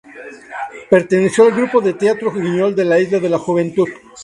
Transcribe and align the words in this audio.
Perteneció 0.89 1.43
al 1.45 1.51
grupo 1.51 1.79
de 1.79 1.93
Teatro 1.93 2.31
Guiñol 2.33 2.73
de 2.75 3.03
Isla 3.03 3.19
de 3.19 3.29
la 3.29 3.37
Juventud. 3.37 3.87